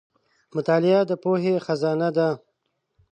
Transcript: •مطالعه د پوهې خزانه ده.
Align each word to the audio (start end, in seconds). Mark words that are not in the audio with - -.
•مطالعه 0.55 1.01
د 1.09 1.11
پوهې 1.23 1.53
خزانه 1.65 2.09
ده. 2.17 2.29